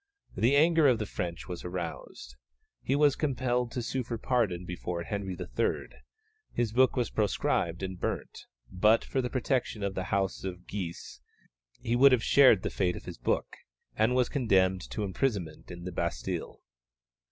The 0.35 0.55
anger 0.55 0.87
of 0.87 0.97
the 0.97 1.05
French 1.05 1.47
was 1.47 1.63
aroused. 1.63 2.35
He 2.81 2.95
was 2.95 3.15
compelled 3.15 3.71
to 3.73 3.83
sue 3.83 4.01
for 4.01 4.17
pardon 4.17 4.65
before 4.65 5.03
Henry 5.03 5.37
III.; 5.39 5.89
his 6.51 6.71
book 6.71 6.95
was 6.95 7.11
proscribed 7.11 7.83
and 7.83 7.99
burnt; 7.99 8.47
but 8.71 9.05
for 9.05 9.21
the 9.21 9.29
protection 9.29 9.83
of 9.83 9.93
the 9.93 10.05
House 10.05 10.43
of 10.43 10.65
Guise, 10.65 11.21
he 11.81 11.95
would 11.95 12.13
have 12.13 12.23
shared 12.23 12.63
the 12.63 12.71
fate 12.71 12.95
of 12.95 13.05
his 13.05 13.19
book, 13.19 13.57
and 13.95 14.15
was 14.15 14.27
condemned 14.27 14.81
to 14.89 15.03
imprisonment 15.03 15.69
in 15.69 15.83
the 15.83 15.91
Bastille. 15.91 16.63